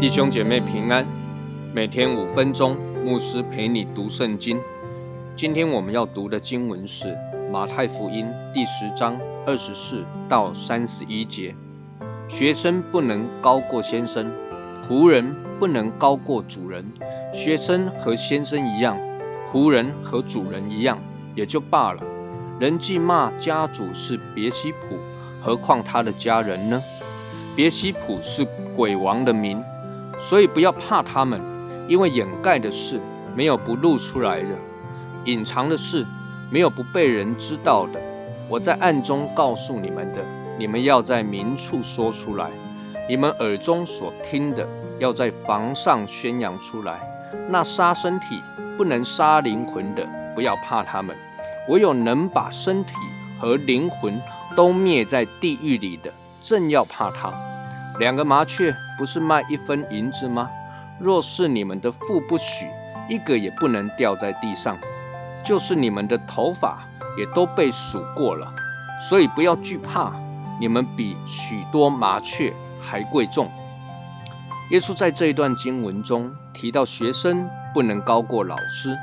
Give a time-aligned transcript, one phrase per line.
[0.00, 1.04] 弟兄姐妹平安，
[1.72, 4.60] 每天五分钟，牧师陪你读圣经。
[5.34, 7.16] 今天我们要读的经文是
[7.50, 11.54] 马太福音第十章二十四到三十一节。
[12.28, 14.30] 学生不能高过先生，
[14.86, 16.84] 仆人不能高过主人。
[17.32, 18.98] 学生和先生一样，
[19.50, 20.98] 仆人和主人一样，
[21.34, 22.02] 也就罢了。
[22.60, 24.96] 人既骂家主是别西卜，
[25.40, 26.82] 何况他的家人呢？
[27.56, 29.62] 别西卜是鬼王的名。
[30.18, 31.40] 所以不要怕他们，
[31.88, 33.00] 因为掩盖的事
[33.34, 34.48] 没有不露出来的，
[35.24, 36.06] 隐藏的事
[36.50, 37.98] 没有不被人知道的。
[38.48, 40.22] 我在暗中告诉你们的，
[40.58, 42.50] 你们要在明处说出来；
[43.06, 44.66] 你们耳中所听的，
[44.98, 46.98] 要在房上宣扬出来。
[47.48, 48.42] 那杀身体
[48.78, 51.14] 不能杀灵魂的，不要怕他们；
[51.68, 52.94] 唯有能把身体
[53.38, 54.18] 和灵魂
[54.56, 57.30] 都灭在地狱里的，正要怕他。
[57.98, 60.48] 两个麻雀不是卖一分银子吗？
[60.98, 62.66] 若是你们的父不许，
[63.10, 64.78] 一个也不能掉在地上。
[65.44, 66.78] 就是你们的头发
[67.18, 68.50] 也都被数过了，
[69.10, 70.10] 所以不要惧怕，
[70.58, 72.50] 你们比许多麻雀
[72.84, 73.50] 还贵重。
[74.70, 78.96] 耶稣在这一段经文中提到，学生不能高过老师，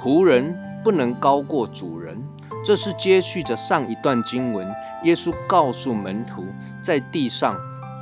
[0.00, 2.22] 仆人不能高过主人。
[2.64, 4.66] 这是接续着上一段经文，
[5.04, 6.46] 耶稣告诉门徒，
[6.82, 7.56] 在地上。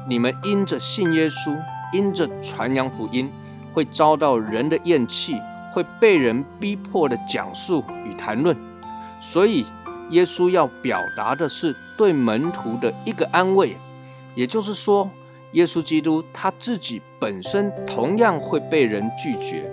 [0.08, 1.56] 你们因着信耶稣，
[1.92, 3.30] 因着传扬福音，
[3.72, 5.40] 会遭到人的厌弃，
[5.72, 8.56] 会被人逼迫的讲述与谈论。
[9.20, 9.64] 所以，
[10.10, 13.76] 耶稣要表达的是对门徒的一个安慰，
[14.34, 15.08] 也就是说，
[15.52, 19.70] 耶稣基督他自己本身同样会被人拒绝，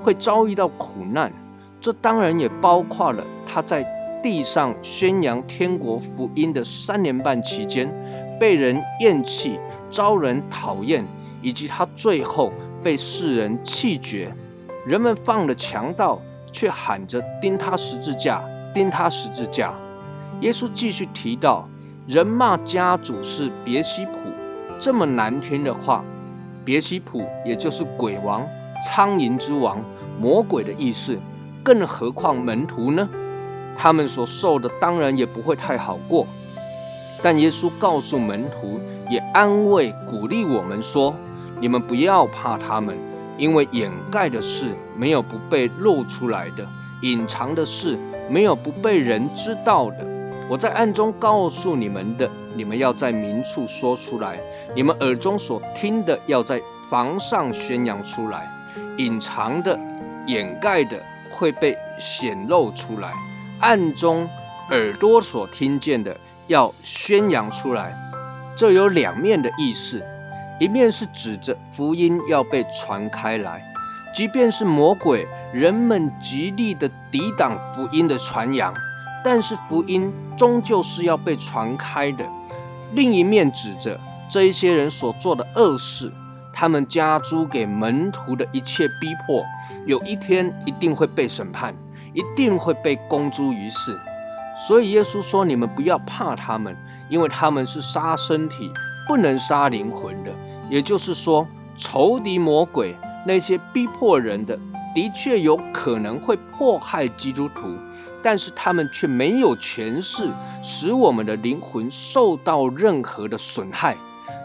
[0.00, 1.32] 会遭遇到苦难。
[1.80, 3.84] 这当然也包括了他在
[4.22, 7.92] 地上宣扬天国福音的三年半期间。
[8.38, 9.58] 被人厌弃、
[9.90, 11.02] 遭人讨厌，
[11.40, 12.52] 以及他最后
[12.82, 14.30] 被世人弃绝，
[14.84, 16.20] 人们放了强盗，
[16.52, 19.72] 却喊着钉他十字架，钉他十字架。
[20.42, 21.66] 耶稣继续提到，
[22.06, 24.18] 人骂家主是别西卜，
[24.78, 26.04] 这么难听的话，
[26.64, 28.46] 别西卜也就是鬼王、
[28.86, 29.82] 苍蝇之王、
[30.20, 31.18] 魔鬼的意思，
[31.62, 33.08] 更何况门徒呢？
[33.76, 36.26] 他们所受的当然也不会太好过。
[37.22, 38.78] 但耶稣告诉门徒，
[39.10, 41.14] 也安慰鼓励我们说
[41.60, 42.96] ：“你们不要怕他们，
[43.38, 46.66] 因为掩盖的事没有不被露出来的，
[47.02, 47.98] 隐藏的事
[48.28, 50.06] 没有不被人知道的。
[50.48, 54.36] 我在暗中告诉你们的，你们要在明处说出来；
[54.74, 58.50] 你们耳中所听的，要在房上宣扬出来。
[58.98, 59.78] 隐藏的、
[60.26, 61.00] 掩盖的
[61.30, 63.10] 会被显露出来；
[63.60, 64.28] 暗中
[64.70, 66.16] 耳朵所听见的。”
[66.48, 67.92] 要宣扬出来，
[68.54, 70.00] 这有两面的意思：
[70.60, 73.60] 一面是指着福音要被传开来，
[74.14, 78.72] 即便是魔鬼，人们极力的抵挡福音的传扬，
[79.24, 82.24] 但是福音终究是要被传开的；
[82.96, 86.10] 另一面指着这一些人所做的恶事，
[86.50, 89.44] 他们加诸给门徒的一切逼迫，
[89.84, 91.74] 有一天一定会被审判，
[92.14, 94.00] 一定会被公诸于世。
[94.66, 96.74] 所以耶稣说：“你们不要怕他们，
[97.10, 98.72] 因为他们是杀身体，
[99.06, 100.30] 不能杀灵魂的。
[100.70, 101.46] 也就是说，
[101.76, 102.96] 仇敌魔鬼
[103.26, 104.58] 那些逼迫人的，
[104.96, 107.76] 的确有可能会迫害基督徒，
[108.22, 110.26] 但是他们却没有权势
[110.62, 113.94] 使我们的灵魂受到任何的损害，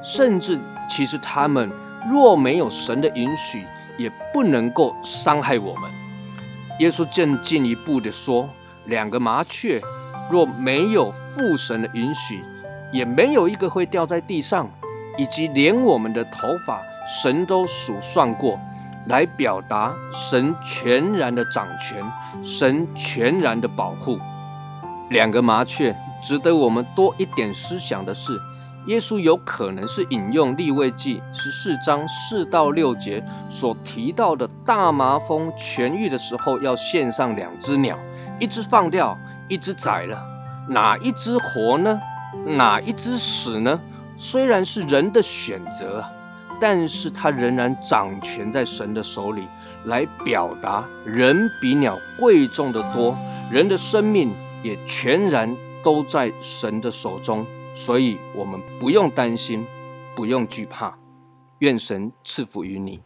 [0.03, 0.59] 甚至
[0.90, 1.72] 其实他们
[2.11, 3.66] 若没有神的允许，
[3.97, 5.90] 也不能够伤害我们。”
[6.79, 8.50] 耶稣更进一步的说
[8.88, 9.81] ：“两个麻雀。”
[10.29, 12.44] 若没有父神的允许，
[12.91, 14.69] 也没有一个会掉在地上，
[15.17, 18.59] 以及连我们的头发，神都数算过，
[19.07, 22.03] 来表达神全然的掌权，
[22.43, 24.20] 神全然的保护。
[25.09, 28.40] 两个麻雀，值得我们多一点思想的是，
[28.87, 37.97] 耶稣有可能是引用立位记十四章四到六节所提到的大麻风痊愈的时候，要献上两只鸟，
[38.40, 39.17] 一只放掉。
[39.49, 40.17] 一只宰了，
[40.70, 41.99] 哪一只活呢？
[42.46, 43.78] 哪一只死呢？
[44.16, 46.09] 虽然是人的选择啊，
[46.59, 49.47] 但是他仍然掌权在神的手里，
[49.85, 53.17] 来表达人比鸟贵重的多，
[53.51, 54.31] 人的生命
[54.61, 59.65] 也全然都在神的手中，所以我们不用担心，
[60.15, 60.95] 不用惧怕。
[61.59, 63.01] 愿神赐福于你。